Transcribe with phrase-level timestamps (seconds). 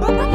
[0.00, 0.25] ba ba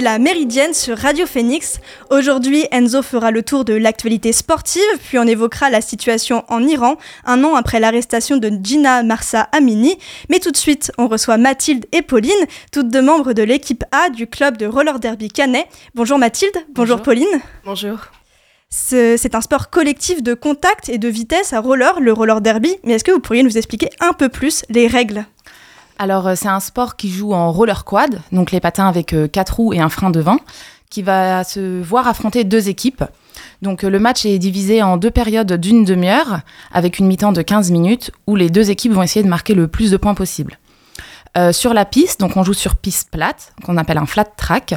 [0.00, 1.78] écoutez la Méridienne sur Radio Phoenix.
[2.10, 6.96] Aujourd'hui, Enzo fera le tour de l'actualité sportive, puis on évoquera la situation en Iran,
[7.24, 9.98] un an après l'arrestation de Gina Marsa Amini.
[10.30, 14.10] Mais tout de suite, on reçoit Mathilde et Pauline, toutes deux membres de l'équipe A
[14.10, 15.66] du club de roller derby Canet.
[15.94, 17.40] Bonjour Mathilde, bonjour, Pauline.
[17.64, 17.98] Bonjour.
[18.70, 22.74] C'est un sport collectif de contact et de vitesse à roller, le roller derby.
[22.84, 25.26] Mais est-ce que vous pourriez nous expliquer un peu plus les règles?
[26.00, 29.28] Alors, euh, c'est un sport qui joue en roller quad, donc les patins avec euh,
[29.28, 30.38] quatre roues et un frein devant,
[30.88, 33.04] qui va se voir affronter deux équipes.
[33.60, 36.40] Donc, euh, le match est divisé en deux périodes d'une demi-heure,
[36.72, 39.68] avec une mi-temps de 15 minutes, où les deux équipes vont essayer de marquer le
[39.68, 40.58] plus de points possible.
[41.52, 44.74] sur la piste, donc on joue sur piste plate, qu'on appelle un flat track,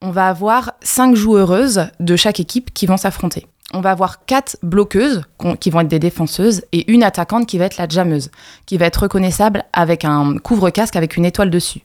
[0.00, 4.56] on va avoir cinq joueuses de chaque équipe qui vont s'affronter on va avoir quatre
[4.62, 5.22] bloqueuses
[5.60, 8.30] qui vont être des défenseuses et une attaquante qui va être la jammeuse,
[8.66, 11.82] qui va être reconnaissable avec un couvre-casque avec une étoile dessus.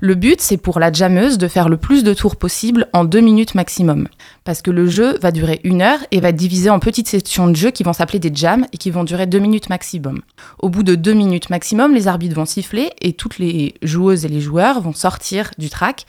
[0.00, 3.20] Le but, c'est pour la jammeuse de faire le plus de tours possible en deux
[3.20, 4.08] minutes maximum.
[4.42, 7.46] Parce que le jeu va durer une heure et va être divisé en petites sections
[7.46, 10.22] de jeu qui vont s'appeler des jams et qui vont durer deux minutes maximum.
[10.58, 14.28] Au bout de deux minutes maximum, les arbitres vont siffler et toutes les joueuses et
[14.28, 16.06] les joueurs vont sortir du track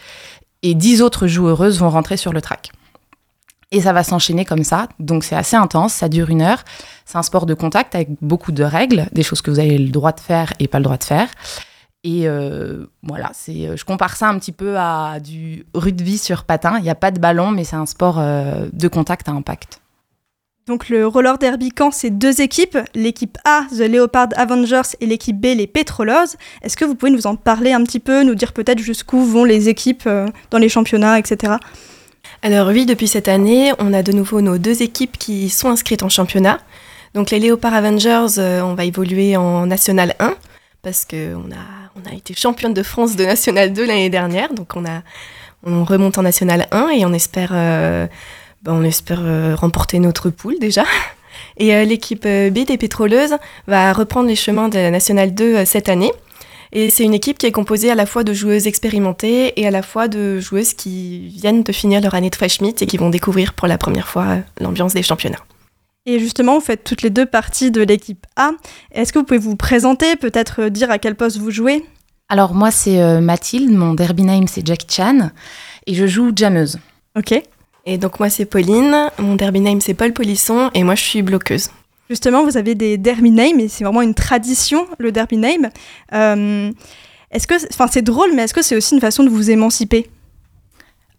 [0.63, 2.71] et dix autres joueuses vont rentrer sur le track.
[3.73, 4.87] Et ça va s'enchaîner comme ça.
[4.99, 6.63] Donc c'est assez intense, ça dure une heure.
[7.05, 9.89] C'est un sport de contact avec beaucoup de règles, des choses que vous avez le
[9.89, 11.27] droit de faire et pas le droit de faire.
[12.03, 16.43] Et euh, voilà, c'est, euh, je compare ça un petit peu à du rugby sur
[16.43, 16.77] patin.
[16.77, 19.79] Il n'y a pas de ballon, mais c'est un sport euh, de contact à impact.
[20.67, 25.39] Donc le roller derby camp, c'est deux équipes, l'équipe A, The Leopard Avengers, et l'équipe
[25.41, 26.27] B, les Petrollers.
[26.61, 29.45] Est-ce que vous pouvez nous en parler un petit peu, nous dire peut-être jusqu'où vont
[29.45, 30.07] les équipes
[30.51, 31.55] dans les championnats, etc.
[32.45, 36.03] Alors oui, depuis cette année, on a de nouveau nos deux équipes qui sont inscrites
[36.03, 36.59] en championnat.
[37.13, 40.35] Donc les Léopard Avengers, euh, on va évoluer en National 1
[40.81, 41.63] parce qu'on a,
[41.95, 44.53] on a été championne de France de National 2 l'année dernière.
[44.53, 45.03] Donc on, a,
[45.65, 48.07] on remonte en National 1 et on espère, euh,
[48.61, 50.83] ben, on espère euh, remporter notre poule déjà.
[51.55, 53.37] Et l'équipe B des pétroleuses
[53.67, 56.11] va reprendre les chemins de National 2 cette année.
[56.75, 59.71] Et c'est une équipe qui est composée à la fois de joueuses expérimentées et à
[59.71, 62.97] la fois de joueuses qui viennent de finir leur année de fresh meet et qui
[62.97, 65.45] vont découvrir pour la première fois l'ambiance des championnats.
[66.07, 68.51] Et justement, vous faites toutes les deux parties de l'équipe A.
[68.91, 71.85] Est-ce que vous pouvez vous présenter, peut-être dire à quel poste vous jouez?
[72.27, 75.29] Alors moi, c'est euh, Mathilde, mon derby name c'est Jackie Chan,
[75.85, 76.79] et je joue jammeuse.
[77.15, 77.39] Ok.
[77.85, 81.21] Et donc moi, c'est Pauline, mon derby name c'est Paul Polisson, et moi je suis
[81.21, 81.69] bloqueuse.
[82.09, 85.69] Justement, vous avez des derby names et c'est vraiment une tradition, le derby name.
[86.13, 86.71] Euh,
[87.31, 90.09] est-ce que, enfin, c'est drôle, mais est-ce que c'est aussi une façon de vous émanciper?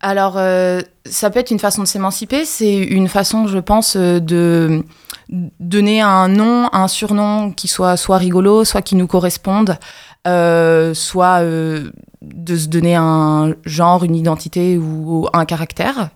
[0.01, 2.45] Alors, euh, ça peut être une façon de s'émanciper.
[2.45, 4.85] C'est une façon, je pense, euh, de
[5.31, 9.79] donner un nom, un surnom qui soit soit rigolo, soit qui nous corresponde,
[10.27, 16.11] soit de se donner un genre, une identité ou un caractère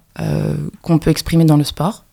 [0.83, 2.05] qu'on peut exprimer dans le sport.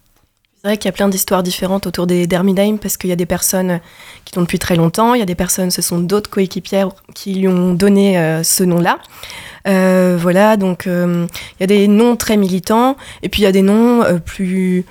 [0.65, 3.15] C'est vrai qu'il y a plein d'histoires différentes autour des Dermidheim parce qu'il y a
[3.15, 3.79] des personnes
[4.23, 7.35] qui l'ont depuis très longtemps, il y a des personnes, ce sont d'autres coéquipières qui
[7.35, 8.97] lui ont donné euh, ce nom-là.
[9.67, 11.27] Euh, voilà, donc euh,
[11.59, 14.85] il y a des noms très militants et puis il y a des noms plus,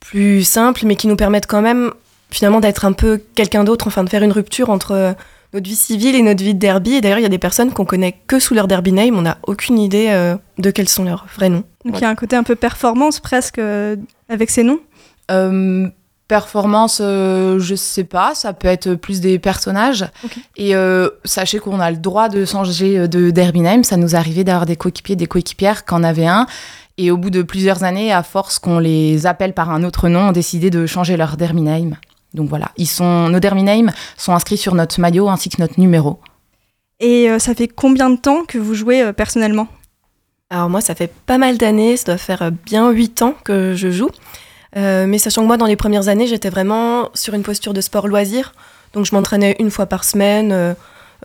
[0.00, 1.92] plus simples mais qui nous permettent quand même
[2.32, 5.14] finalement d'être un peu quelqu'un d'autre, enfin de faire une rupture entre
[5.54, 6.94] notre vie civile et notre vie de derby.
[6.94, 9.22] Et d'ailleurs, il y a des personnes qu'on connaît que sous leur derby name, on
[9.22, 11.62] n'a aucune idée de quels sont leurs vrais noms.
[11.84, 13.60] Donc il y a un côté un peu performance presque
[14.28, 14.80] avec ces noms?
[15.30, 15.88] Euh,
[16.28, 20.06] performance, euh, je sais pas, ça peut être plus des personnages.
[20.56, 23.82] Et euh, sachez qu'on a le droit de changer de derby name.
[23.82, 26.46] Ça nous arrivait d'avoir des coéquipiers, des coéquipières qui en avaient un.
[26.98, 30.28] Et au bout de plusieurs années, à force qu'on les appelle par un autre nom,
[30.28, 31.96] ont décidé de changer leur derby name.
[32.34, 35.80] Donc voilà, ils sont, nos derby names sont inscrits sur notre maillot ainsi que notre
[35.80, 36.20] numéro.
[37.00, 39.66] Et ça fait combien de temps que vous jouez personnellement?
[40.50, 43.90] Alors moi, ça fait pas mal d'années, ça doit faire bien 8 ans que je
[43.90, 44.10] joue.
[44.76, 47.80] Euh, mais sachant que moi, dans les premières années, j'étais vraiment sur une posture de
[47.80, 48.54] sport loisir.
[48.92, 50.74] Donc je m'entraînais une fois par semaine, euh,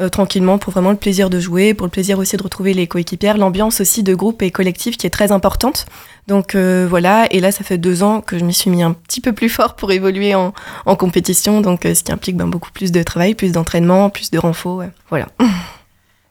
[0.02, 2.86] euh, tranquillement, pour vraiment le plaisir de jouer, pour le plaisir aussi de retrouver les
[2.86, 5.86] coéquipières, l'ambiance aussi de groupe et collectif qui est très importante.
[6.28, 9.22] Donc voilà, et là, ça fait deux ans que je m'y suis mis un petit
[9.22, 10.54] peu plus fort pour évoluer en,
[10.86, 14.40] en compétition, donc ce qui implique ben, beaucoup plus de travail, plus d'entraînement, plus de
[14.40, 14.84] renfort.
[15.10, 15.28] voilà.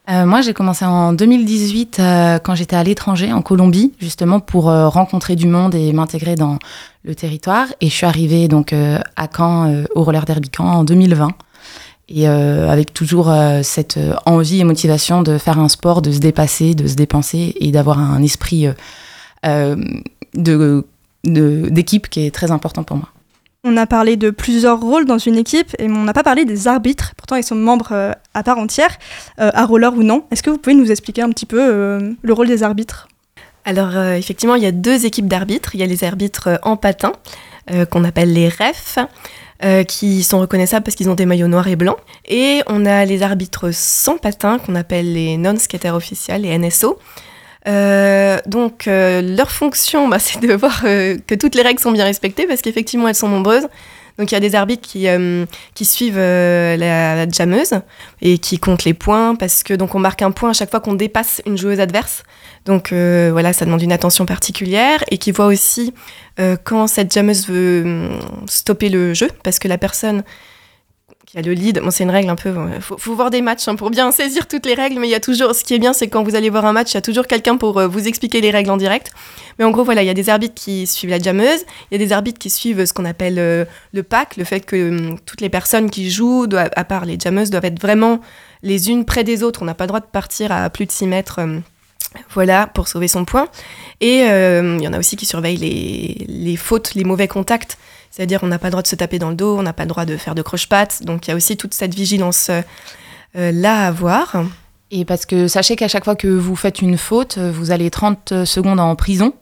[0.09, 2.01] moi, j'ai commencé en 2018
[2.45, 6.59] quand j'étais à l'étranger, en Colombie, justement pour rencontrer du monde et m'intégrer dans
[7.05, 7.69] le territoire.
[7.81, 11.31] Et je suis arrivée donc à Caen, au roller derby Caen, en 2020
[12.09, 16.13] et euh, avec toujours euh, cette euh, envie et motivation de faire un sport, de
[16.13, 18.67] se dépasser, de se dépenser et d'avoir un esprit
[19.43, 20.85] de,
[21.25, 23.09] d'équipe qui est très important pour moi.
[23.65, 26.69] On a parlé de plusieurs rôles dans une équipe et on n'a pas parlé des
[26.69, 27.15] arbitres.
[27.17, 28.99] Pourtant, ils sont membres à part entière,
[29.39, 30.25] à roller ou non.
[30.31, 33.09] Est-ce que vous pouvez nous expliquer un petit peu le rôle des arbitres?
[33.65, 35.75] Alors, effectivement, il y a deux équipes d'arbitres.
[35.75, 37.13] Il y a les arbitres en patin,
[37.91, 38.99] qu'on appelle les refs,
[39.65, 41.97] euh, qui sont reconnaissables parce qu'ils ont des maillots noirs et blancs.
[42.27, 46.99] Et on a les arbitres sans patins qu'on appelle les non-skaters officiels, les NSO.
[47.67, 52.05] Euh, donc euh, leur fonction, bah, c'est de voir que toutes les règles sont bien
[52.05, 53.67] respectées parce qu'effectivement elles sont nombreuses.
[54.17, 57.73] Donc il y a des arbitres qui, suivent la, la, jammeuse
[58.23, 60.79] et qui comptent les points parce que donc on marque un point à chaque fois
[60.79, 62.23] qu'on dépasse une joueuse adverse.
[62.65, 65.93] Donc euh, voilà, ça demande une attention particulière et qui voit aussi
[66.41, 70.23] euh, quand cette jammeuse veut hum, stopper le jeu, parce que la personne
[71.35, 73.75] qui a le lead, c'est une règle un peu, il faut, voir des matchs hein,
[73.75, 75.93] pour bien saisir toutes les règles, mais il y a toujours, ce qui est bien,
[75.93, 78.07] c'est quand vous allez voir un match, il y a toujours quelqu'un pour euh, vous
[78.07, 79.11] expliquer les règles en direct.
[79.59, 82.03] Mais en gros, voilà, il y a des arbitres qui suivent la jammeuse, il y
[82.03, 85.41] a des arbitres qui suivent ce qu'on appelle le pack, le fait que hum, toutes
[85.41, 88.21] les personnes qui jouent, à part les jammeuses, doivent être vraiment
[88.63, 89.63] les unes près des autres.
[89.63, 91.41] On n'a pas le droit de partir à plus de 6 mètres.
[91.41, 91.63] Hum,
[92.31, 93.49] voilà, pour sauver son point.
[94.01, 95.57] Et euh, il y en a aussi qui surveillent
[96.29, 97.79] les, fautes, les mauvais contacts.
[98.15, 99.83] C'est-à-dire, on n'a pas le droit de se taper dans le dos, on n'a pas
[99.83, 101.03] le droit de faire de croche-pattes.
[101.03, 102.63] Donc, il y a aussi toute cette vigilance-là
[103.37, 104.45] euh, à avoir.
[104.93, 108.45] Et parce que sachez qu'à chaque fois que vous faites une faute, vous allez 30
[108.45, 109.33] secondes en prison.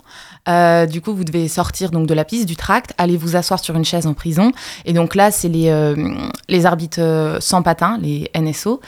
[0.49, 3.61] Euh, du coup, vous devez sortir donc de la piste, du tract, aller vous asseoir
[3.61, 4.53] sur une chaise en prison.
[4.85, 8.81] Et donc là, c'est les, euh, arbitres euh, sans patins, les NSO,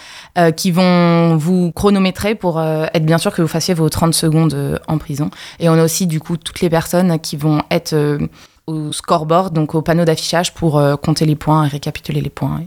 [0.57, 4.99] qui vont vous chronométrer pour être bien sûr que vous fassiez vos 30 secondes en
[4.99, 5.31] prison.
[5.61, 8.19] Et on a aussi du coup toutes les personnes qui vont être
[8.67, 12.63] au scoreboard, donc au panneau d'affichage pour compter les points et récapituler les points.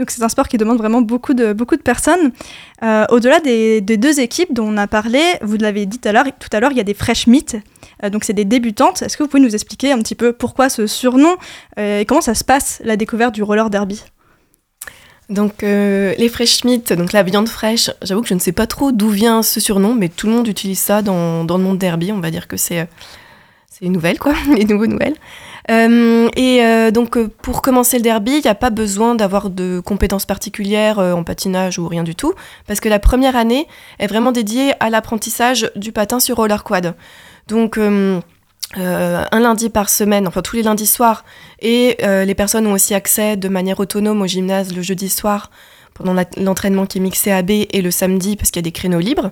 [0.00, 2.32] Donc c'est un sport qui demande vraiment beaucoup de, beaucoup de personnes.
[2.82, 6.12] Euh, au-delà des, deux équipes dont on a parlé, vous l'avez dit tout à
[6.60, 7.58] l'heure, il y a des fresh meat,
[8.02, 9.02] euh, donc c'est des débutantes.
[9.02, 11.36] Est-ce que vous pouvez nous expliquer un petit peu pourquoi ce surnom
[11.78, 14.02] euh, et comment ça se passe la découverte du roller derby?
[15.28, 18.90] Donc les fresh meat, donc la viande fraîche, j'avoue que je ne sais pas trop
[18.90, 22.10] d'où vient ce surnom, mais tout le monde utilise ça dans, dans le monde derby.
[22.10, 22.88] On va dire que c'est
[23.80, 25.16] les nouvelles, quoi, les nouveaux nouvelles.
[25.70, 29.50] Euh, et euh, donc, euh, pour commencer le derby, il n'y a pas besoin d'avoir
[29.50, 32.34] de compétences particulières en patinage ou rien du tout,
[32.66, 33.66] parce que la première année
[33.98, 36.94] est vraiment dédiée à l'apprentissage du patin sur roller quad.
[37.46, 38.20] Donc, un
[39.40, 41.24] lundi par semaine, enfin tous les lundis soirs,
[41.60, 45.50] et les personnes ont aussi accès de manière autonome au gymnase le jeudi soir
[45.94, 48.72] pendant l'entraînement qui est mixé à B et le samedi parce qu'il y a des
[48.72, 49.30] créneaux libres.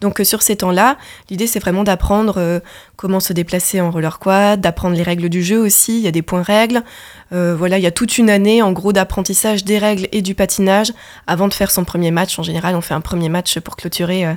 [0.00, 0.98] Donc euh, sur ces temps-là,
[1.30, 2.60] l'idée c'est vraiment d'apprendre euh,
[2.96, 6.12] comment se déplacer en roller quad, d'apprendre les règles du jeu aussi, il y a
[6.12, 6.82] des points règles.
[7.32, 10.34] Euh, voilà, il y a toute une année en gros d'apprentissage des règles et du
[10.34, 10.92] patinage
[11.26, 12.38] avant de faire son premier match.
[12.38, 14.36] En général, on fait un premier match pour clôturer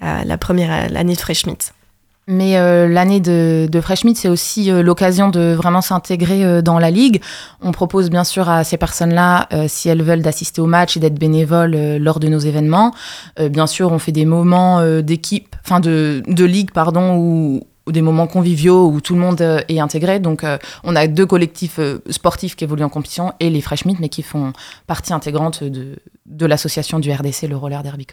[0.00, 1.72] la, la, première année de.
[2.26, 6.62] Mais euh, l'année de, de Fresh Meat, c'est aussi euh, l'occasion de vraiment s'intégrer euh,
[6.62, 7.20] dans la ligue.
[7.60, 11.18] On propose bien sûr à ces personnes-là, si elles veulent, d'assister au match et d'être
[11.18, 12.92] bénévoles lors de nos événements.
[13.38, 18.26] bien sûr, on fait des moments d'équipe, enfin de, de ligue, pardon, ou, des moments
[18.26, 20.20] conviviaux où tout le monde est intégré.
[20.20, 20.44] Donc,
[20.84, 24.22] on a deux collectifs sportifs qui évoluent en compétition et les Fresh Meat, mais qui
[24.22, 24.52] font
[24.86, 25.96] partie intégrante de,
[26.26, 28.06] de l'association du RDC, le Roller Derby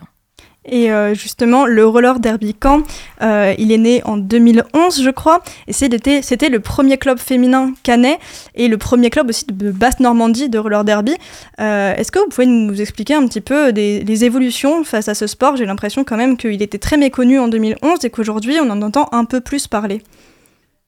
[0.63, 2.83] et euh, justement, le roller derby Caen,
[3.23, 8.19] euh, il est né en 2011, je crois, et c'était le premier club féminin canet
[8.53, 11.15] et le premier club aussi de Basse-Normandie de roller derby.
[11.59, 15.15] Euh, est-ce que vous pouvez nous expliquer un petit peu des, les évolutions face à
[15.15, 15.55] ce sport?
[15.55, 19.09] J'ai l'impression quand même qu'il était très méconnu en 2011 et qu'aujourd'hui, on en entend
[19.13, 20.03] un peu plus parler.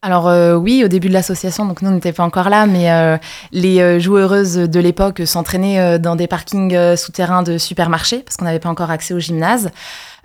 [0.05, 3.17] Alors euh, oui, au début de l'association, donc nous n'étions pas encore là, mais euh,
[3.53, 8.59] les euh, joueuses de l'époque s'entraînaient dans des parkings souterrains de supermarchés parce qu'on n'avait
[8.59, 9.71] pas encore accès au gymnase.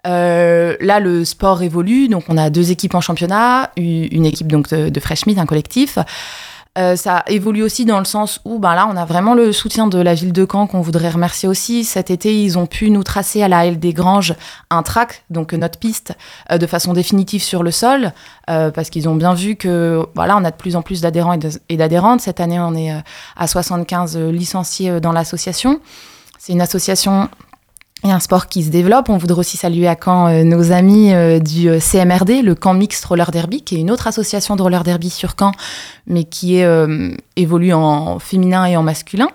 [0.05, 4.89] là, le sport évolue, donc on a deux équipes en championnat, une équipe donc de,
[4.89, 5.97] de Fresh Meat, un collectif.
[6.79, 9.89] Euh, ça évolue aussi dans le sens où ben là, on a vraiment le soutien
[9.89, 11.83] de la ville de Caen qu'on voudrait remercier aussi.
[11.83, 14.35] Cet été, ils ont pu nous tracer à la Halle des Granges
[14.71, 16.15] un track, donc notre piste,
[16.53, 18.13] euh, de façon définitive sur le sol,
[18.49, 21.37] euh, parce qu'ils ont bien vu que voilà, on a de plus en plus d'adhérents
[21.69, 22.21] et d'adhérentes.
[22.21, 22.93] Cette année, on est
[23.37, 25.81] à 75 licenciés dans l'association.
[26.39, 27.29] C'est une association
[28.05, 29.09] et un sport qui se développe.
[29.09, 32.75] On voudrait aussi saluer à Caen euh, nos amis euh, du euh, CMRD, le Camp
[32.75, 35.53] Mixte Roller Derby, qui est une autre association de roller derby sur Caen,
[36.07, 36.67] mais qui est,
[37.37, 39.29] évolue en féminin et en masculin.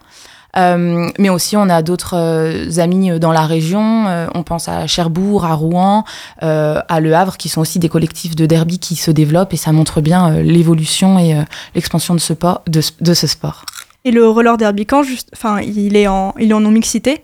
[0.55, 4.05] mais aussi, on a d'autres amis dans la région.
[4.34, 6.03] on pense à Cherbourg, à Rouen,
[6.39, 9.72] à Le Havre, qui sont aussi des collectifs de derby qui se développent et ça
[9.72, 11.36] montre bien l'évolution et
[11.75, 13.65] l'expansion de, ce de, de ce sport.
[14.05, 15.03] Et le roller derby, quand
[15.34, 17.22] enfin, il est en, il est en non-mixité?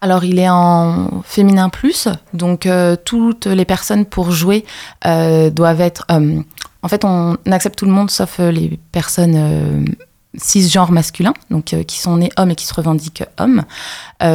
[0.00, 4.64] Alors il est en féminin plus, donc euh, toutes les personnes pour jouer
[5.06, 6.04] euh, doivent être...
[6.10, 6.40] Euh,
[6.82, 9.96] en fait, on accepte tout le monde sauf les personnes
[10.36, 13.64] cisgenres masculins, donc qui sont nés hommes et qui se revendiquent hommes.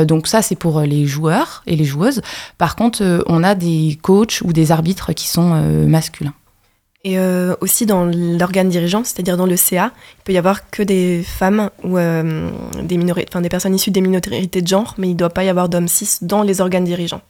[0.06, 2.22] donc ça, c'est pour les joueurs et les joueuses.
[2.58, 5.54] Par contre, on a des coachs ou des arbitres qui sont
[5.88, 6.34] masculins.
[7.04, 10.84] Et euh, aussi dans l'organe dirigeant, c'est-à-dire dans le CA, il peut y avoir que
[10.84, 12.50] des femmes ou euh,
[12.84, 15.68] des, des personnes issues des minorités de genre, mais il ne doit pas y avoir
[15.68, 17.22] d'hommes cis dans les organes dirigeants.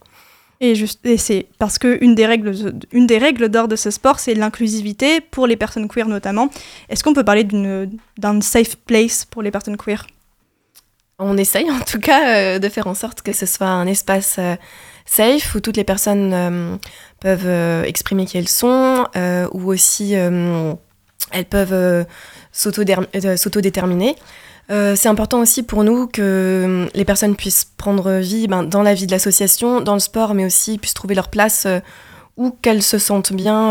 [0.60, 0.74] Et,
[1.06, 2.54] et c'est parce qu'une des règles,
[2.92, 6.50] une des règles d'or de ce sport, c'est l'inclusivité pour les personnes queer notamment.
[6.90, 10.06] Est-ce qu'on peut parler d'un safe place pour les personnes queer?
[11.18, 14.38] On essaye en tout cas euh, de faire en sorte que ce soit un espace
[15.06, 16.78] safe où toutes les personnes euh,
[17.22, 22.06] peuvent euh, exprimer qui elles sont, euh, ou aussi elles peuvent
[22.52, 24.16] s'autodéterminer.
[24.70, 29.06] c'est important aussi pour nous que les personnes puissent prendre vie ben, dans la vie
[29.06, 31.68] de l'association, dans le sport, mais aussi puissent trouver leur place
[32.36, 33.70] où qu'elles se sentent bien,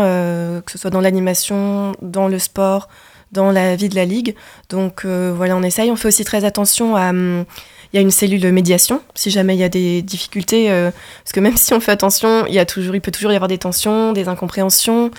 [0.65, 2.87] que ce soit dans l'animation, dans le sport,
[3.31, 4.35] dans la vie de la ligue.
[4.69, 5.91] Donc voilà, on essaye.
[5.91, 7.45] On fait aussi très attention à hum,
[7.93, 10.91] il y a une cellule médiation, si jamais il y a des difficultés, euh,
[11.23, 13.35] parce que même si on fait attention, il, y a toujours, il peut toujours y
[13.35, 15.11] avoir des tensions, des incompréhensions.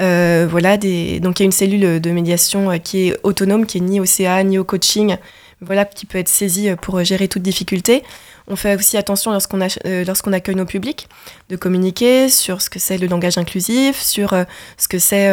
[0.00, 0.76] Euh, voilà.
[0.76, 3.98] Donc il y a une cellule de médiation euh, qui est autonome, qui est ni
[3.98, 5.16] au CA, ni au coaching,
[5.62, 8.02] voilà, qui peut être saisie pour gérer toute difficulté.
[8.46, 11.08] On fait aussi attention lorsqu'on lorsqu'on accueille nos publics,
[11.48, 14.34] de communiquer sur ce que c'est le langage inclusif, sur
[14.78, 15.28] ce que c'est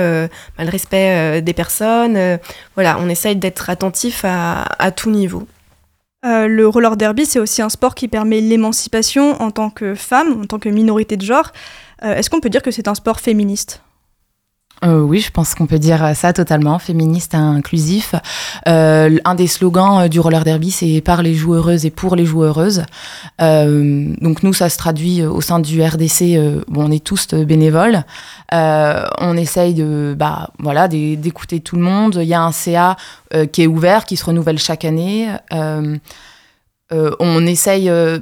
[0.57, 2.39] bah, le respect des personnes.
[2.73, 5.47] voilà, on essaye d'être attentif à, à tout niveau.
[6.25, 10.41] Euh, le roller derby, c'est aussi un sport qui permet l'émancipation en tant que femme,
[10.41, 11.51] en tant que minorité de genre.
[12.03, 13.81] Euh, est-ce qu'on peut dire que c'est un sport féministe?
[14.83, 18.13] Euh, oui, je pense qu'on peut dire ça totalement, féministe inclusif.
[18.65, 22.83] un des slogans du roller derby, c'est par les joueuses et pour les joueuses.
[23.39, 26.63] donc nous, ça se traduit au sein du RDC.
[26.67, 28.03] bon, on est tous bénévoles.
[28.51, 32.19] on essaye de, bah, voilà, d'écouter tout le monde.
[32.21, 32.97] Il y a un CA
[33.51, 35.29] qui est ouvert, qui se renouvelle chaque année.
[36.91, 38.19] Euh, on essaye, euh,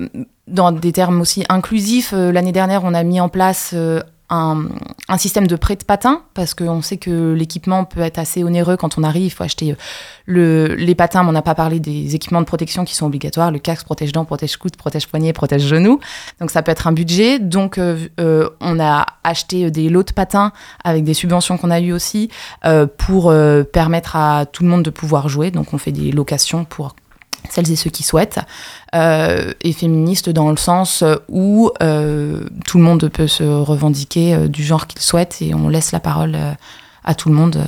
[0.47, 3.75] dans des termes aussi inclusifs, euh, l'année dernière, on a mis en place
[4.29, 4.67] un,
[5.17, 8.97] système de prêt de patins, parce qu'on sait que l'équipement peut être assez onéreux quand
[8.97, 9.75] on arrive, il faut acheter
[10.27, 13.59] les patins, mais on n'a pas parlé des équipements de protection qui sont obligatoires, le
[13.59, 15.99] casque protège dents, protège coude, protège poignet, protège genou,
[16.39, 20.51] donc ça peut être un budget, donc on a acheté des lots de patins
[20.83, 22.29] avec des subventions qu'on a eues aussi,
[22.97, 23.33] pour
[23.71, 26.95] permettre à tout le monde de pouvoir jouer, donc on fait des locations pour
[27.49, 28.39] celles et ceux qui souhaitent,
[28.95, 34.47] euh, et féministe dans le sens où euh, tout le monde peut se revendiquer euh,
[34.47, 36.37] du genre qu'il souhaite et on laisse la parole
[37.03, 37.63] à tout le monde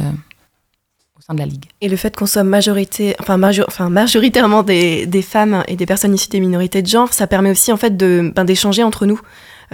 [1.17, 1.65] au sein de la Ligue.
[1.81, 6.13] Et le fait qu'on soit majorité, enfin, enfin majoritairement des, des, femmes et des personnes
[6.13, 9.19] issues des minorités de genre, ça permet aussi en fait ben, d'échanger entre nous.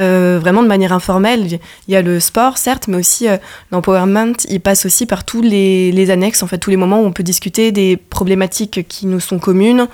[0.02, 1.60] Euh, vraiment de manière informelle.
[1.88, 3.38] Il y a le sport, certes, mais aussi euh,
[3.72, 7.12] l'empowerment, il passe aussi par tous les, annexes, en fait, tous les moments où on
[7.12, 9.88] peut discuter des problématiques qui nous sont communes.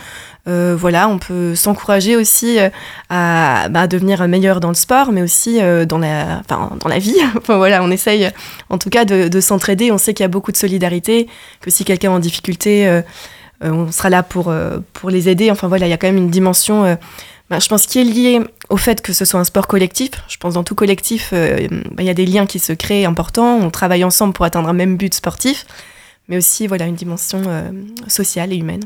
[0.48, 2.58] Euh, voilà, on peut s'encourager aussi
[3.10, 7.18] à, bah, devenir meilleur dans le sport, mais aussi dans, la, enfin, dans la vie.
[7.38, 8.30] enfin, voilà, on essaye
[8.70, 9.92] en tout cas de, de s'entraider.
[9.92, 11.28] On sait qu'il y a beaucoup de solidarité,
[11.60, 13.02] que si quelqu'un est en difficulté,
[13.62, 14.54] on sera là pour,
[14.94, 15.52] pour les aider.
[15.52, 16.98] Enfin voilà, il y a quand même une dimension
[17.50, 20.12] bah, je pense qu'il est lié au fait que ce soit un sport collectif.
[20.28, 23.06] Je pense dans tout collectif, euh, bah, il y a des liens qui se créent
[23.06, 23.58] importants.
[23.58, 25.66] On travaille ensemble pour atteindre un même but sportif,
[26.28, 27.72] mais aussi voilà une dimension euh,
[28.08, 28.84] sociale et humaine.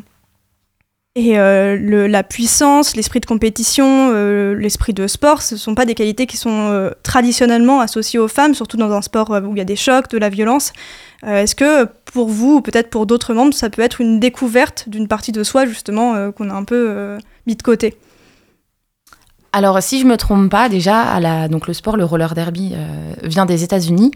[1.15, 4.13] Et euh, la puissance, l'esprit de compétition,
[4.53, 8.53] l'esprit de sport, ce ne sont pas des qualités qui sont traditionnellement associées aux femmes,
[8.53, 10.71] surtout dans un sport où il y a des chocs, de la violence.
[11.27, 15.09] Est-ce que pour vous, ou peut-être pour d'autres membres, ça peut être une découverte d'une
[15.09, 17.97] partie de soi, justement, qu'on a un peu mis de côté?
[19.53, 23.45] Alors, si je me trompe pas, déjà, donc le sport, le roller derby, euh, vient
[23.45, 24.11] des États-Unis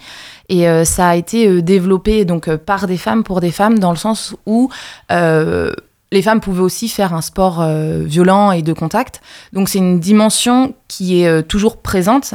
[0.48, 3.92] et euh, ça a été euh, développé donc par des femmes pour des femmes dans
[3.92, 4.70] le sens où
[5.10, 7.66] les femmes pouvaient aussi faire un sport
[8.06, 9.22] violent et de contact.
[9.52, 12.34] Donc, c'est une dimension qui est toujours présente.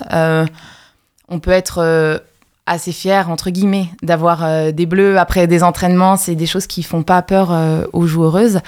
[1.28, 2.21] on peut être
[2.70, 7.02] assez fier entre guillemets d'avoir des bleus après des entraînements c'est des choses qui font
[7.02, 7.52] pas peur
[7.92, 8.60] aux joueuses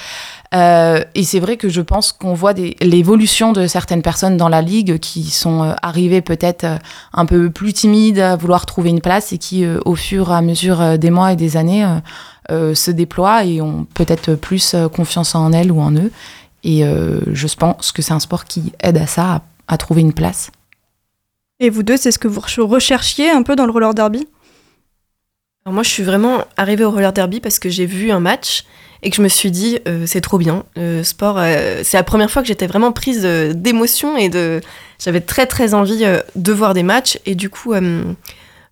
[0.54, 4.60] euh, et c'est vrai que je pense qu'on voit l'évolution de certaines personnes dans la
[4.60, 6.76] ligue qui sont euh, arrivées peut-être euh,
[7.14, 10.42] un peu plus timides à vouloir trouver une place et qui, au fur et à
[10.42, 11.86] mesure des mois et des années,
[12.48, 16.10] se déploient et ont peut-être plus confiance en elles ou en eux.
[16.64, 20.50] Et je pense que c'est un sport qui aide à ça, à trouver une place.
[21.62, 24.26] Et vous deux, c'est ce que vous recherchiez un peu dans le roller derby?
[25.64, 28.64] Alors Moi, je suis vraiment arrivée au roller derby parce que j'ai vu un match
[29.04, 30.64] et que je me suis dit, euh, c'est trop bien.
[30.74, 34.60] Le sport, euh, c'est la première fois que j'étais vraiment prise euh, d'émotion et de.
[34.98, 36.04] J'avais très très envie
[36.34, 37.74] de voir des matchs et du coup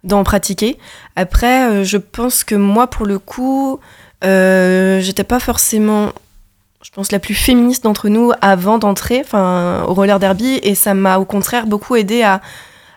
[0.03, 0.77] d'en pratiquer.
[1.15, 3.79] Après, je pense que moi, pour le coup,
[4.23, 6.11] j'étais pas forcément
[6.83, 10.61] je pense, la plus féministe d'entre nous avant d'entrer au roller derby.
[10.63, 12.41] Et ça m'a au contraire beaucoup aidé à,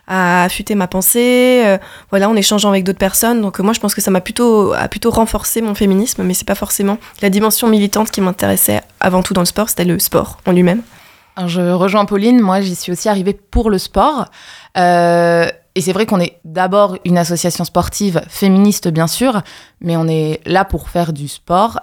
[0.06, 1.78] à affûter ma pensée, euh,
[2.10, 3.40] voilà, en échangeant avec d'autres personnes.
[3.40, 6.34] Donc euh, moi, je pense que ça m'a plutôt, a plutôt renforcé mon féminisme, mais
[6.34, 9.98] c'est pas forcément la dimension militante qui m'intéressait avant tout dans le sport, c'était le
[9.98, 10.82] sport en lui-même.
[11.46, 14.26] je rejoins Pauline, moi j'y suis aussi arrivée pour le sport.
[14.76, 19.42] Euh, et c'est vrai qu'on est d'abord une association sportive féministe, bien sûr,
[19.80, 21.80] mais on est là pour faire du sport.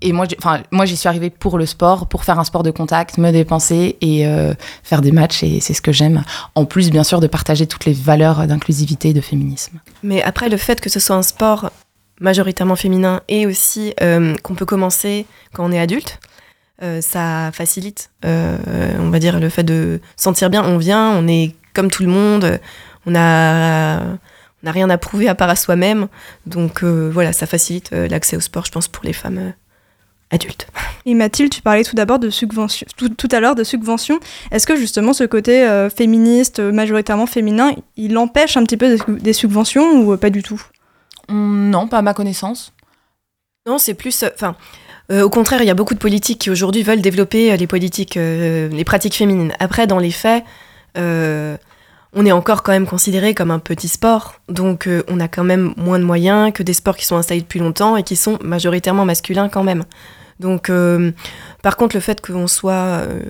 [0.00, 2.70] Et moi, enfin, moi, j'y suis arrivée pour le sport, pour faire un sport de
[2.70, 5.42] contact, me dépenser et euh, faire des matchs.
[5.42, 6.22] Et c'est ce que j'aime.
[6.54, 9.80] En plus, bien sûr, de partager toutes les valeurs d'inclusivité et de féminisme.
[10.04, 11.70] Mais après, le fait que ce soit un sport
[12.20, 16.20] majoritairement féminin et aussi euh, qu'on peut commencer quand on est adulte,
[16.82, 20.62] euh, ça facilite, on va dire, le fait de sentir bien.
[20.62, 22.60] On vient, on est comme tout le monde,
[23.04, 24.00] on a
[24.62, 26.06] on n'a rien à prouver à part à soi-même.
[26.46, 29.54] Donc voilà, ça facilite l'accès au sport, je pense, pour les femmes
[30.30, 30.66] adulte.
[31.06, 34.20] Et Mathilde, tu parlais tout d'abord de subvention, tout, à l'heure de subvention.
[34.50, 39.32] Est-ce que justement ce côté euh, féministe, majoritairement féminin, il empêche un petit peu des,
[39.32, 40.60] subventions ou pas du tout?
[41.28, 42.72] Hum, Non, pas à ma connaissance.
[43.66, 44.56] Non, c'est plus, euh, enfin.
[45.10, 48.16] Euh, au contraire, il y a beaucoup de politiques qui aujourd'hui veulent développer les politiques,
[48.16, 49.54] les pratiques féminines.
[49.58, 50.44] Après, dans les faits,
[50.96, 55.72] on est encore quand même considéré comme un petit sport, donc on a quand même
[55.78, 59.06] moins de moyens que des sports qui sont installés depuis longtemps et qui sont majoritairement
[59.06, 59.84] masculins quand même.
[60.40, 61.12] Donc, euh,
[61.62, 63.22] par contre, le fait qu'on soit euh,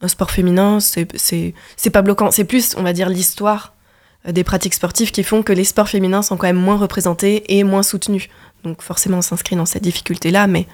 [0.00, 2.30] un sport féminin, c'est pas bloquant.
[2.30, 3.74] C'est plus, on va dire, l'histoire
[4.26, 7.64] des pratiques sportives qui font que les sports féminins sont quand même moins représentés et
[7.64, 8.28] moins soutenus.
[8.62, 10.66] Donc, forcément, on s'inscrit dans cette difficulté-là, mais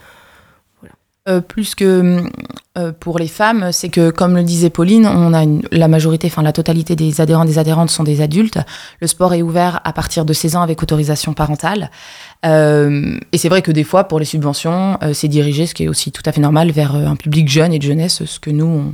[1.31, 2.25] euh, plus que
[2.77, 6.43] euh, pour les femmes, c'est que, comme le disait Pauline, on a la majorité, enfin
[6.43, 8.59] la totalité des adhérents des adhérentes sont des adultes.
[9.01, 11.90] Le sport est ouvert à partir de 16 ans avec autorisation parentale.
[12.45, 15.88] Euh, et c'est vrai que des fois, pour les subventions, c'est dirigé, ce qui est
[15.88, 18.93] aussi tout à fait normal, vers un public jeune et de jeunesse, ce que nous,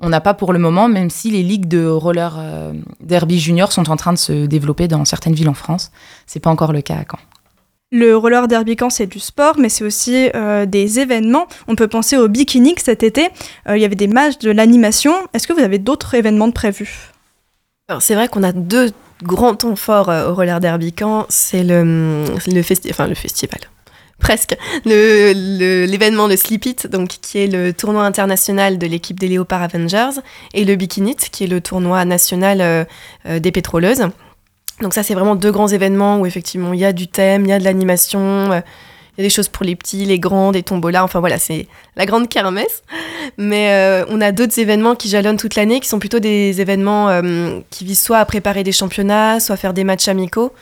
[0.00, 2.32] on n'a pas pour le moment, même si les ligues de roller
[3.00, 5.90] derby junior sont en train de se développer dans certaines villes en France.
[6.26, 7.18] C'est pas encore le cas à Caen.
[7.96, 11.46] Le roller derby c'est du sport, mais c'est aussi euh, des événements.
[11.68, 13.28] On peut penser au Bikini cet été.
[13.68, 15.14] Euh, il y avait des matchs, de l'animation.
[15.32, 17.12] Est-ce que vous avez d'autres événements de prévus?
[18.00, 18.90] C'est vrai qu'on a deux
[19.22, 20.92] grands temps forts euh, au roller derby.
[21.28, 23.60] C'est le, le, le festival.
[24.18, 24.56] Presque.
[24.84, 30.20] L'événement de Sleep It, donc, qui est le tournoi international de l'équipe des Léopard Avengers,
[30.52, 32.88] et le Bikini, qui est le tournoi national
[33.24, 34.08] des pétroleuses.
[34.80, 37.48] Donc ça, c'est vraiment deux grands événements où effectivement il y a du thème, il
[37.48, 38.60] y a de l'animation, euh,
[39.16, 41.68] il y a des choses pour les petits, les grands, des tombolas, enfin voilà, c'est
[41.96, 42.82] la grande kermesse.
[43.38, 47.08] Mais euh, on a d'autres événements qui jalonnent toute l'année, qui sont plutôt des événements
[47.08, 50.52] euh, qui visent soit à préparer des championnats, soit à faire des matchs amicaux.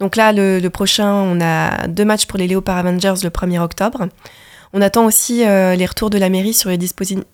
[0.00, 4.08] Donc là, le, prochain, on a deux matchs pour les Léopard Avengers le 1er octobre.
[4.74, 6.78] On attend aussi les retours de la mairie sur les,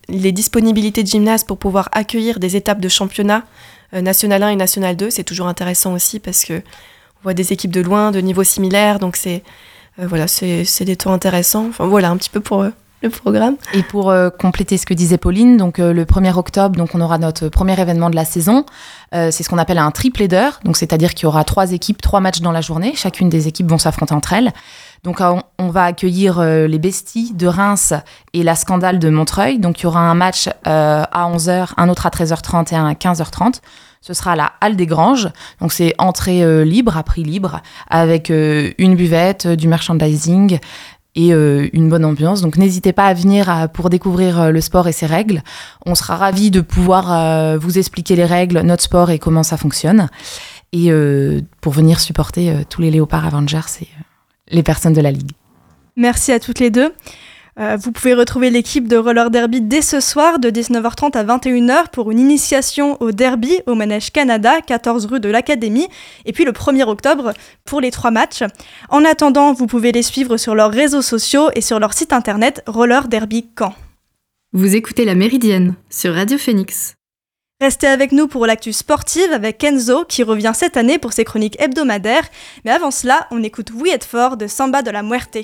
[0.08, 3.44] les disponibilités de gymnase pour pouvoir accueillir des étapes de championnat
[3.92, 5.10] National 1 et National 2.
[5.10, 8.98] C'est toujours intéressant aussi parce que on voit des équipes de loin, de niveaux similaires.
[8.98, 9.42] Donc c'est
[9.98, 11.66] euh, voilà, c'est des temps intéressants.
[11.68, 12.70] Enfin voilà, un petit peu pour euh,
[13.02, 13.56] le programme.
[13.74, 17.48] Et pour compléter ce que disait Pauline, donc le 1er octobre, donc on aura notre
[17.48, 18.66] premier événement de la saison.
[19.12, 22.18] c'est ce qu'on appelle un triple header, donc c'est-à-dire qu'il y aura trois équipes, trois
[22.18, 22.94] matchs dans la journée.
[22.96, 24.52] Chacune des équipes vont s'affronter entre elles.
[25.04, 27.94] Donc on, va accueillir les Besties de Reims
[28.32, 29.58] et la Scandale de Montreuil.
[29.58, 32.94] Donc il y aura un match à 11h, un autre à 13h30 et un à
[32.94, 33.60] 15h30.
[34.00, 35.28] Ce sera à la Halle des Granges.
[35.60, 40.58] Donc c'est entrée euh, libre, à prix libre, avec euh, une buvette, euh, du merchandising
[41.14, 42.42] et une bonne ambiance.
[42.42, 45.42] Donc n'hésitez pas à venir pour découvrir le sport et ses règles.
[45.84, 50.10] On sera ravis de pouvoir vous expliquer les règles, notre sport et comment ça fonctionne.
[50.72, 50.92] Et
[51.60, 53.88] pour venir supporter tous les Léopards Avengers et
[54.50, 55.32] les personnes de la Ligue.
[55.96, 56.92] Merci à toutes les deux.
[57.58, 61.90] Euh, vous pouvez retrouver l'équipe de roller derby dès ce soir de 19h30 à 21h
[61.90, 65.88] pour une initiation au derby au Manège Canada, 14 rue de l'Académie,
[66.24, 67.32] et puis le 1er octobre
[67.64, 68.44] pour les trois matchs.
[68.90, 72.62] En attendant, vous pouvez les suivre sur leurs réseaux sociaux et sur leur site internet
[72.66, 73.74] Roller Derby Caen.
[74.52, 76.97] Vous écoutez La Méridienne sur Radio Phoenix.
[77.60, 81.60] Restez avec nous pour l'actu sportive avec Kenzo qui revient cette année pour ses chroniques
[81.60, 82.28] hebdomadaires.
[82.64, 85.38] Mais avant cela, on écoute We Fort de Samba de la Muerte.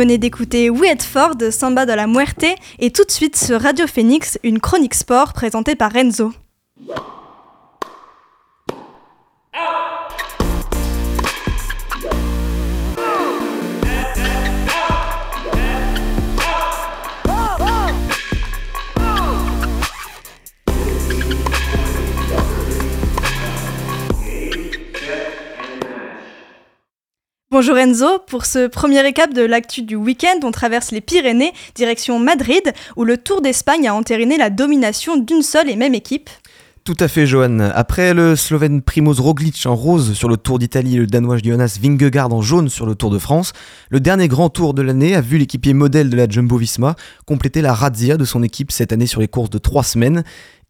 [0.00, 2.46] Venez d'écouter We Ford de Samba de la Muerte
[2.78, 6.32] et tout de suite sur Radio Phoenix, une chronique sport présentée par Renzo.
[27.52, 32.20] Bonjour Enzo, pour ce premier récap de l'actu du week-end, on traverse les Pyrénées, direction
[32.20, 32.62] Madrid,
[32.94, 36.30] où le Tour d'Espagne a entériné la domination d'une seule et même équipe.
[36.84, 37.58] Tout à fait, Johan.
[37.58, 41.76] Après le Slovène Primoz Roglic en rose sur le Tour d'Italie et le Danois Jonas
[41.82, 43.52] Vingegaard en jaune sur le Tour de France,
[43.90, 46.94] le dernier grand tour de l'année a vu l'équipier modèle de la Jumbo-Visma
[47.26, 50.22] compléter la razzia de son équipe cette année sur les courses de trois semaines.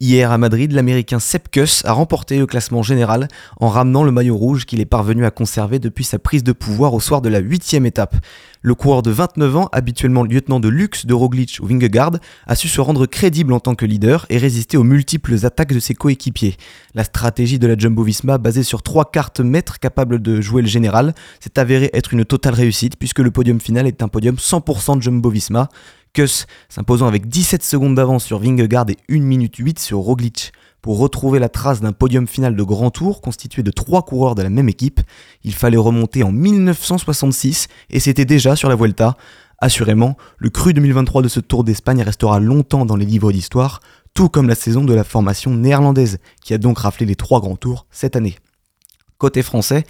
[0.03, 1.47] Hier à Madrid, l'Américain Sepp
[1.83, 3.27] a remporté le classement général
[3.59, 6.95] en ramenant le maillot rouge qu'il est parvenu à conserver depuis sa prise de pouvoir
[6.95, 8.15] au soir de la huitième étape.
[8.63, 12.13] Le coureur de 29 ans, habituellement lieutenant de luxe de Roglic ou Vingegaard,
[12.47, 15.79] a su se rendre crédible en tant que leader et résister aux multiples attaques de
[15.79, 16.57] ses coéquipiers.
[16.95, 21.13] La stratégie de la Jumbo-Visma, basée sur trois cartes maîtres capables de jouer le général,
[21.39, 25.69] s'est avérée être une totale réussite puisque le podium final est un podium 100% Jumbo-Visma.
[26.13, 30.51] Kuss s'imposant avec 17 secondes d'avance sur Vingegaard et 1 minute 8 sur Roglic.
[30.81, 34.41] Pour retrouver la trace d'un podium final de grand tour constitué de trois coureurs de
[34.41, 34.99] la même équipe,
[35.43, 39.15] il fallait remonter en 1966 et c'était déjà sur la Vuelta.
[39.59, 43.79] Assurément, le cru 2023 de ce Tour d'Espagne restera longtemps dans les livres d'histoire,
[44.15, 47.55] tout comme la saison de la formation néerlandaise, qui a donc raflé les trois grands
[47.55, 48.37] tours cette année.
[49.19, 49.85] Côté français,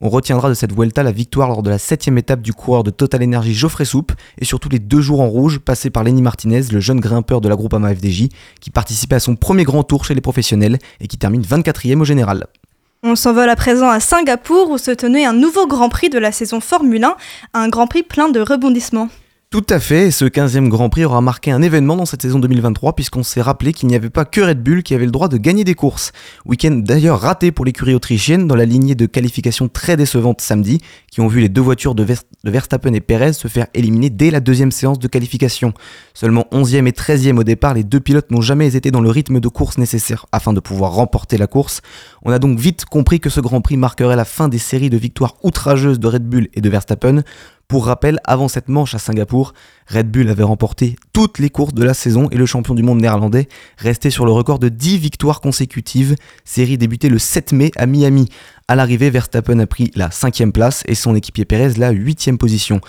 [0.00, 2.90] on retiendra de cette Vuelta la victoire lors de la septième étape du coureur de
[2.90, 6.62] Total Energy Geoffrey Soupe et surtout les deux jours en rouge passés par Lenny Martinez,
[6.72, 8.28] le jeune grimpeur de la Groupama FDJ,
[8.60, 12.04] qui participait à son premier grand tour chez les professionnels et qui termine 24e au
[12.04, 12.46] général.
[13.02, 16.32] On s'envole à présent à Singapour où se tenait un nouveau Grand Prix de la
[16.32, 17.16] saison Formule 1,
[17.52, 19.10] un Grand Prix plein de rebondissements.
[19.54, 22.96] Tout à fait, ce 15e Grand Prix aura marqué un événement dans cette saison 2023
[22.96, 25.36] puisqu'on s'est rappelé qu'il n'y avait pas que Red Bull qui avait le droit de
[25.36, 26.10] gagner des courses.
[26.44, 31.20] Week-end d'ailleurs raté pour l'écurie autrichienne dans la lignée de qualification très décevante samedi, qui
[31.20, 34.40] ont vu les deux voitures de, de Verstappen et Perez se faire éliminer dès la
[34.40, 35.72] deuxième séance de qualification.
[36.14, 39.38] Seulement 11e et 13e au départ, les deux pilotes n'ont jamais été dans le rythme
[39.38, 41.80] de course nécessaire afin de pouvoir remporter la course.
[42.24, 44.96] On a donc vite compris que ce Grand Prix marquerait la fin des séries de
[44.96, 47.22] victoires outrageuses de Red Bull et de Verstappen.
[47.68, 49.54] Pour rappel, avant cette manche à Singapour,
[49.88, 53.00] Red Bull avait remporté toutes les courses de la saison et le champion du monde
[53.00, 53.48] néerlandais
[53.78, 58.28] restait sur le record de 10 victoires consécutives, série débutée le 7 mai à Miami.
[58.68, 62.80] À l'arrivée, Verstappen a pris la 5 place et son équipier Perez la 8 position.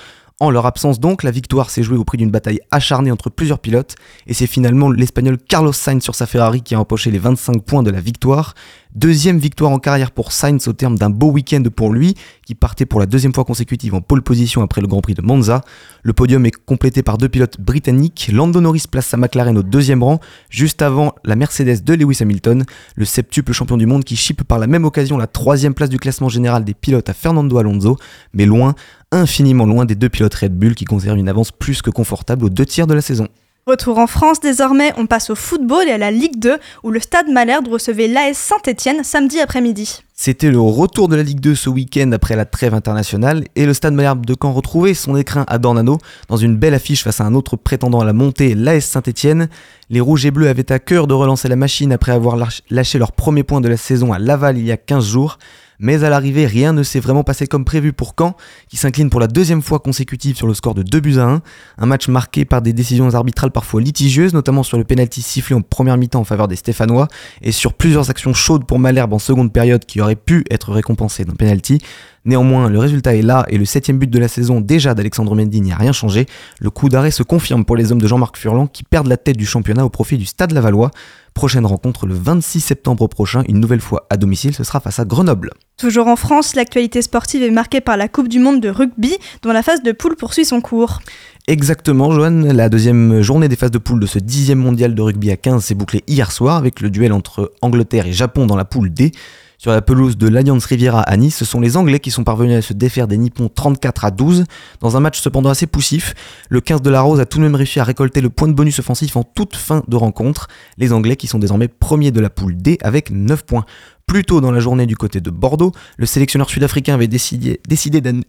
[0.42, 3.60] En leur absence donc, la victoire s'est jouée au prix d'une bataille acharnée entre plusieurs
[3.60, 3.96] pilotes,
[4.28, 7.84] et c'est finalement l'Espagnol Carlos Sainz sur sa Ferrari qui a empoché les 25 points
[7.84, 8.54] de la victoire.
[8.94, 12.86] Deuxième victoire en carrière pour Sainz au terme d'un beau week-end pour lui, qui partait
[12.86, 15.62] pour la deuxième fois consécutive en pole position après le Grand Prix de Monza.
[16.04, 18.30] Le podium est complété par deux pilotes britanniques.
[18.32, 20.20] Lando Norris place sa McLaren au deuxième rang,
[20.50, 24.60] juste avant la Mercedes de Lewis Hamilton, le septuple champion du monde qui chipe par
[24.60, 27.98] la même occasion la troisième place du classement général des pilotes à Fernando Alonso,
[28.34, 28.76] mais loin,
[29.16, 32.50] infiniment loin des deux pilotes Red Bull qui conservent une avance plus que confortable aux
[32.50, 33.28] deux tiers de la saison.
[33.66, 37.00] Retour en France désormais, on passe au football et à la Ligue 2 où le
[37.00, 40.04] Stade Malherbe recevait l'AS Saint-Étienne samedi après-midi.
[40.14, 43.74] C'était le retour de la Ligue 2 ce week-end après la trêve internationale et le
[43.74, 45.98] Stade Malherbe de Caen retrouvait son écrin à Dornano
[46.30, 49.50] dans une belle affiche face à un autre prétendant à la montée, l'AS Saint-Etienne.
[49.90, 53.00] Les Rouges et Bleus avaient à cœur de relancer la machine après avoir lâch- lâché
[53.00, 55.40] leur premier point de la saison à Laval il y a 15 jours.
[55.80, 58.36] Mais à l'arrivée, rien ne s'est vraiment passé comme prévu pour Caen,
[58.70, 61.42] qui s'incline pour la deuxième fois consécutive sur le score de 2 buts à 1.
[61.78, 65.62] Un match marqué par des décisions arbitrales parfois litigieuses, notamment sur le pénalty sifflé en
[65.62, 67.08] première mi-temps en faveur des Stéphanois,
[67.42, 71.26] et sur plusieurs actions chaudes pour Malherbe en seconde période qui auraient pu être récompensées
[71.26, 71.82] d'un penalty.
[72.26, 75.62] Néanmoins, le résultat est là et le septième but de la saison déjà d'Alexandre Mendy
[75.62, 76.26] n'y a rien changé.
[76.60, 79.38] Le coup d'arrêt se confirme pour les hommes de Jean-Marc Furlan qui perdent la tête
[79.38, 80.90] du championnat au profit du Stade Lavallois.
[81.36, 85.06] Prochaine rencontre le 26 septembre prochain, une nouvelle fois à domicile, ce sera face à
[85.06, 85.52] Grenoble.
[85.78, 89.52] Toujours en France, l'actualité sportive est marquée par la Coupe du Monde de rugby dont
[89.52, 91.02] la phase de poule poursuit son cours.
[91.48, 92.42] Exactement, Johan.
[92.54, 95.64] La deuxième journée des phases de poule de ce dixième mondial de rugby à 15
[95.64, 99.12] s'est bouclée hier soir avec le duel entre Angleterre et Japon dans la poule D.
[99.58, 102.58] Sur la pelouse de l'Alliance Riviera à Nice, ce sont les Anglais qui sont parvenus
[102.58, 104.44] à se défaire des Nippons 34 à 12,
[104.82, 106.14] dans un match cependant assez poussif.
[106.50, 108.54] Le 15 de la Rose a tout de même réussi à récolter le point de
[108.54, 110.48] bonus offensif en toute fin de rencontre.
[110.78, 113.66] Les Anglais qui sont désormais premiers de la poule D avec 9 points.
[114.08, 117.60] Plus tôt dans la journée du côté de Bordeaux, le sélectionneur sud-africain avait décidé,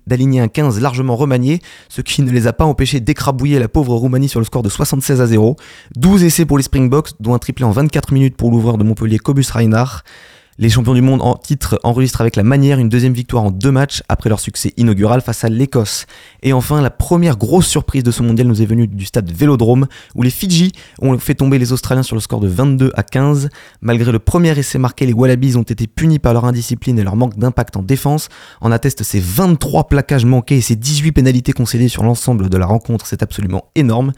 [0.06, 1.60] d'aligner un 15 largement remanié,
[1.90, 4.70] ce qui ne les a pas empêchés d'écrabouiller la pauvre Roumanie sur le score de
[4.70, 5.56] 76 à 0.
[5.96, 9.18] 12 essais pour les Springboks, dont un triplé en 24 minutes pour l'ouvreur de Montpellier
[9.18, 10.02] Cobus Reinhardt.
[10.58, 13.70] Les champions du monde en titre enregistrent avec la manière une deuxième victoire en deux
[13.70, 16.06] matchs après leur succès inaugural face à l'Écosse.
[16.42, 19.86] Et enfin, la première grosse surprise de ce mondial nous est venue du stade Vélodrome,
[20.14, 23.50] où les Fidji ont fait tomber les Australiens sur le score de 22 à 15.
[23.82, 27.16] Malgré le premier essai marqué, les Wallabies ont été punis par leur indiscipline et leur
[27.16, 28.30] manque d'impact en défense.
[28.62, 32.64] En attestent ces 23 plaquages manqués et ces 18 pénalités concédées sur l'ensemble de la
[32.64, 34.12] rencontre, c'est absolument énorme.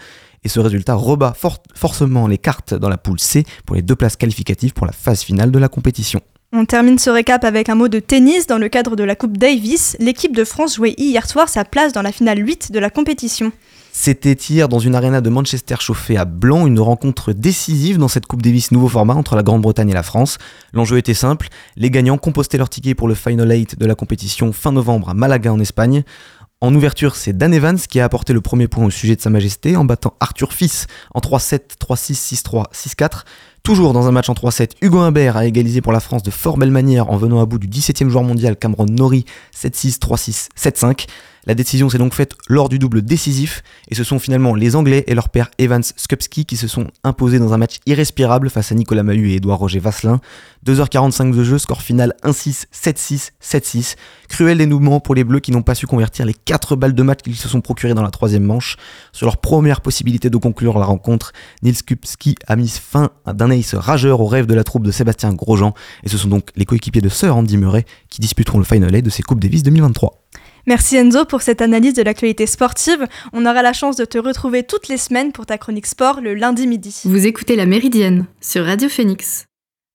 [0.44, 3.96] Et ce résultat rebat for- forcément les cartes dans la poule C pour les deux
[3.96, 6.20] places qualificatives pour la phase finale de la compétition.
[6.52, 8.46] On termine ce récap avec un mot de tennis.
[8.46, 11.92] Dans le cadre de la Coupe Davis, l'équipe de France jouait hier soir sa place
[11.92, 13.52] dans la finale 8 de la compétition.
[13.92, 18.26] C'était hier dans une arena de Manchester chauffée à blanc, une rencontre décisive dans cette
[18.26, 20.38] Coupe Davis nouveau format entre la Grande-Bretagne et la France.
[20.72, 24.52] L'enjeu était simple, les gagnants compostaient leur ticket pour le Final 8 de la compétition
[24.52, 26.04] fin novembre à Malaga en Espagne.
[26.60, 29.30] En ouverture, c'est Dan Evans qui a apporté le premier point au sujet de Sa
[29.30, 33.22] Majesté en battant Arthur Fils en 3-7, 3-6, 6-3, 6-4.
[33.62, 36.58] Toujours dans un match en 3-7, Hugo Humbert a égalisé pour la France de fort
[36.58, 41.06] belle manière en venant à bout du 17e joueur mondial Cameron Norrie 7-6, 3-6, 7-5.
[41.48, 45.04] La décision s'est donc faite lors du double décisif et ce sont finalement les Anglais
[45.06, 48.74] et leur père Evans Skupski qui se sont imposés dans un match irrespirable face à
[48.74, 50.20] Nicolas Mahut et Édouard Roger Vasselin.
[50.66, 53.96] 2h45 de jeu, score final 1-6, 7-6, 7-6.
[54.28, 57.20] Cruel dénouement pour les Bleus qui n'ont pas su convertir les 4 balles de match
[57.20, 58.76] qu'ils se sont procurées dans la troisième manche.
[59.12, 61.32] Sur leur première possibilité de conclure la rencontre,
[61.62, 65.32] Nils Skupski a mis fin d'un ace rageur au rêve de la troupe de Sébastien
[65.32, 65.72] Grosjean
[66.04, 69.10] et ce sont donc les coéquipiers de Sir Andy Murray qui disputeront le Final de
[69.10, 70.12] ces Coupes Davis 2023.
[70.68, 73.06] Merci Enzo pour cette analyse de l'actualité sportive.
[73.32, 76.34] On aura la chance de te retrouver toutes les semaines pour ta chronique sport le
[76.34, 77.00] lundi midi.
[77.06, 79.46] Vous écoutez La Méridienne sur Radio Phoenix.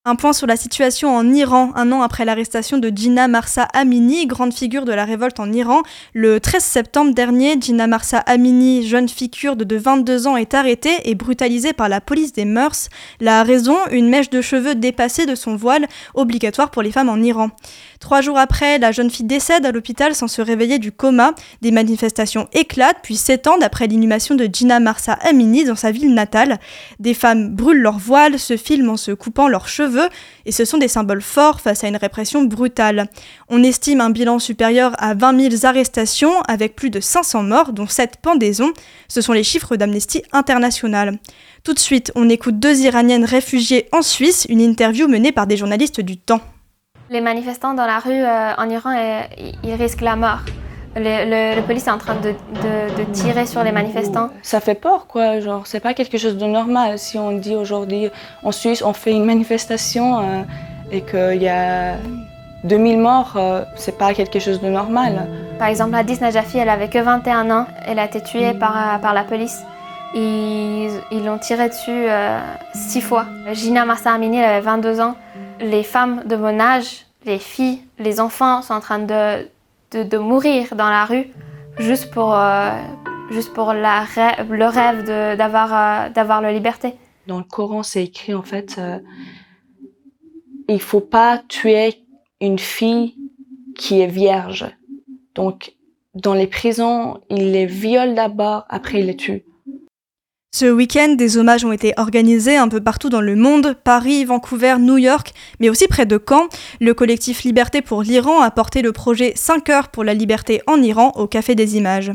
[0.06, 4.28] Un point sur la situation en Iran, un an après l'arrestation de Gina Marsa Amini,
[4.28, 5.82] grande figure de la révolte en Iran.
[6.14, 10.98] Le 13 septembre dernier, Gina Marsa Amini, jeune fille kurde de 22 ans, est arrêtée
[11.06, 12.90] et brutalisée par la police des mœurs.
[13.22, 17.22] La raison, une mèche de cheveux dépassée de son voile, obligatoire pour les femmes en
[17.22, 17.52] Iran.
[18.04, 21.34] Trois jours après, la jeune fille décède à l'hôpital sans se réveiller du coma.
[21.62, 26.60] Des manifestations éclatent puis s'étendent après l'inhumation de Gina Marsa Amini dans sa ville natale.
[27.00, 30.10] Des femmes brûlent leurs voiles, se filment en se coupant leurs cheveux,
[30.46, 33.08] et ce sont des symboles forts face à une répression brutale.
[33.48, 37.88] On estime un bilan supérieur à 20 000 arrestations, avec plus de 500 morts, dont
[37.88, 38.74] 7 pendaisons.
[39.08, 41.20] Ce sont les chiffres d'Amnesty International.
[41.64, 45.56] Tout de suite, on écoute deux Iraniennes réfugiées en Suisse, une interview menée par des
[45.56, 46.42] journalistes du Temps.
[47.14, 49.22] Les manifestants dans la rue euh, en Iran, euh,
[49.64, 50.40] ils risquent la mort.
[50.96, 54.30] Le, le, police est en train de, de, de, tirer sur les manifestants.
[54.42, 55.40] Ça fait peur, quoi.
[55.40, 56.98] Genre, c'est pas quelque chose de normal.
[56.98, 58.10] Si on dit aujourd'hui
[58.42, 60.42] en Suisse, on fait une manifestation euh,
[60.92, 61.98] et qu'il y a
[62.64, 63.40] 2000 morts,
[63.76, 65.28] c'est pas quelque chose de normal.
[65.60, 67.68] Par exemple, Hadis Najafi, elle avait que 21 ans.
[67.86, 69.64] Elle a été tuée par, par la police.
[70.16, 72.40] Ils l'ont tirée dessus euh,
[72.74, 73.26] six fois.
[73.54, 75.16] Gina Marsa Amini, elle avait 22 ans.
[75.60, 79.48] Les femmes de mon âge, les filles, les enfants sont en train de,
[79.92, 81.28] de, mourir dans la rue
[81.80, 82.72] juste pour, euh,
[83.32, 85.06] juste pour le rêve
[85.38, 86.94] d'avoir euh, d'avoir la liberté.
[87.28, 89.00] Dans le Coran, c'est écrit en fait, euh,
[90.68, 92.04] il faut pas tuer
[92.42, 93.16] une fille
[93.76, 94.66] qui est vierge.
[95.36, 95.74] Donc,
[96.14, 99.46] dans les prisons, ils les violent d'abord, après ils les tuent.
[100.56, 104.76] Ce week-end, des hommages ont été organisés un peu partout dans le monde, Paris, Vancouver,
[104.78, 106.48] New York, mais aussi près de Caen.
[106.80, 110.80] Le collectif Liberté pour l'Iran a porté le projet 5 heures pour la liberté en
[110.80, 112.12] Iran au Café des Images.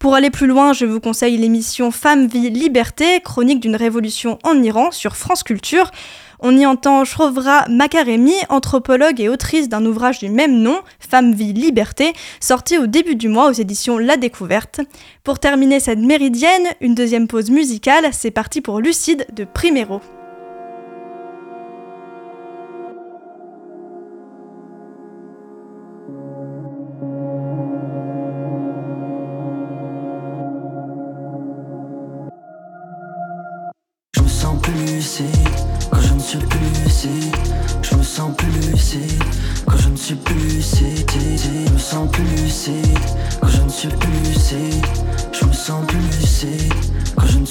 [0.00, 4.60] Pour aller plus loin, je vous conseille l'émission Femme, Vie, Liberté, chronique d'une révolution en
[4.64, 5.92] Iran sur France Culture.
[6.40, 11.52] On y entend Shrovra Makaremi, anthropologue et autrice d'un ouvrage du même nom, Femme, Vie,
[11.52, 14.80] Liberté, sorti au début du mois aux éditions La Découverte.
[15.24, 20.00] Pour terminer cette méridienne, une deuxième pause musicale, c'est parti pour Lucide de Primero.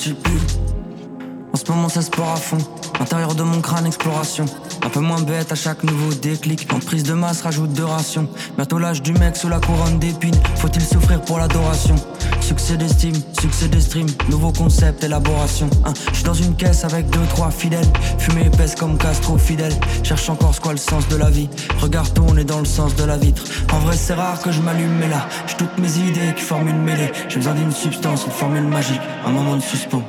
[0.07, 2.57] En ce moment ça se porte à fond.
[2.99, 4.45] L'intérieur de mon crâne exploration.
[4.83, 6.71] Un peu moins bête à chaque nouveau déclic.
[6.73, 8.27] En prise de masse rajoute de rations.
[8.55, 10.39] Bientôt l'âge du mec sous la couronne d'épines.
[10.57, 11.95] Faut-il souffrir pour l'adoration?
[12.45, 15.67] Succès d'estime, succès des nouveau concept, élaboration.
[15.83, 17.91] Hein, je suis dans une caisse avec deux, trois fidèles.
[18.19, 19.73] Fumée épaisse comme Castro fidèle.
[20.03, 21.49] Cherche encore ce quoi le sens de la vie.
[21.81, 23.43] Regarde tourner dans le sens de la vitre.
[23.73, 26.67] En vrai, c'est rare que je m'allume, mais là, j'ai toutes mes idées qui forment
[26.67, 27.11] une mêlée.
[27.29, 30.03] J'ai besoin d'une substance, une formule magique, un moment de suspens.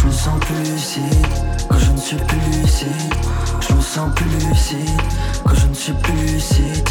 [0.00, 1.26] Je me sens plus lucide
[1.68, 3.14] quand je ne suis plus lucide.
[3.68, 4.90] Je me sens plus lucide
[5.44, 6.88] quand je ne suis plus lucide.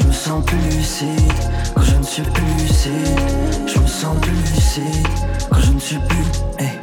[0.00, 1.32] Je me sens plus lucide
[1.74, 3.18] quand je ne suis plus lucide.
[3.66, 5.06] Je me sens plus lucide
[5.50, 6.24] quand je ne suis plus.
[6.58, 6.78] Hey.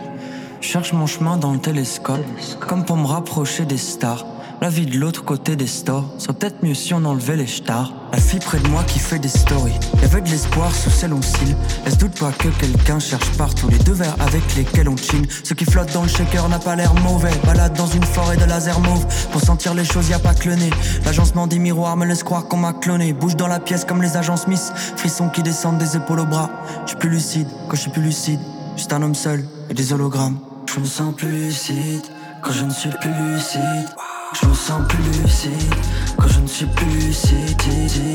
[0.62, 2.26] Cherche mon chemin dans le télescope,
[2.60, 4.26] comme pour me rapprocher des stars.
[4.60, 7.93] La vie de l'autre côté des stores serait peut-être mieux si on enlevait les stars.
[8.12, 9.80] La fille près de moi qui fait des stories.
[10.02, 11.56] Y'avait de l'espoir sous ses longs cils.
[11.86, 15.28] Elle se doute pas que quelqu'un cherche partout les deux verres avec lesquels on chine.
[15.43, 17.32] Ce qui flotte dans le shaker n'a pas l'air mauvais.
[17.46, 19.06] Balade dans une forêt de laser mauve.
[19.32, 20.72] Pour sentir les choses, y a pas que le nez.
[21.06, 23.13] L'agencement des miroirs me laisse croire qu'on m'a cloné.
[23.13, 24.74] Bouge dans la pièce comme les agents Smith.
[24.96, 26.50] Frissons qui descendent des épaules aux bras.
[26.86, 28.39] Je suis plus lucide quand je suis plus lucide.
[28.76, 30.39] Juste un homme seul et des hologrammes.
[30.74, 32.02] Je me sens plus lucide
[32.41, 33.88] quand je ne suis plus lucide.
[34.34, 35.74] Je me sens plus lucide
[36.18, 37.62] quand je ne suis plus lucide.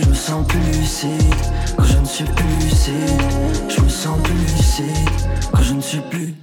[0.05, 1.35] Je me sens plus lucide
[1.77, 3.23] quand je ne suis plus lucide.
[3.69, 5.09] Je me sens plus lucide
[5.53, 6.35] quand je ne suis plus.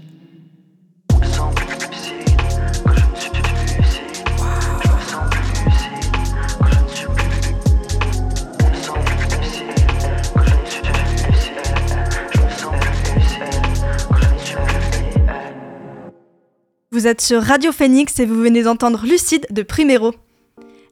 [16.99, 20.11] Vous êtes sur Radio Phoenix et vous venez d'entendre Lucide de Primero.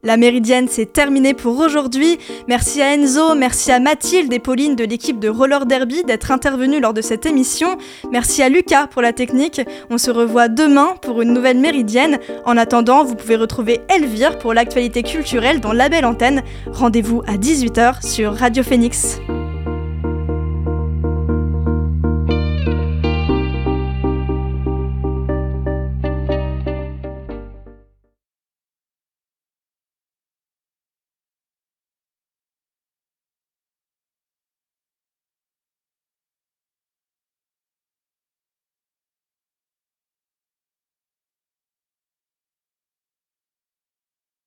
[0.02, 2.16] La Méridienne, c'est terminé pour aujourd'hui.
[2.48, 6.80] Merci à Enzo, merci à Mathilde et Pauline de l'équipe de Roller Derby d'être intervenus
[6.80, 7.76] lors de cette émission.
[8.10, 9.60] Merci à Lucas pour la technique.
[9.90, 12.18] On se revoit demain pour une nouvelle Méridienne.
[12.46, 16.42] En attendant, vous pouvez retrouver Elvire pour l'actualité culturelle dans la belle antenne.
[16.72, 19.18] Rendez-vous à 18h sur Radio Phoenix.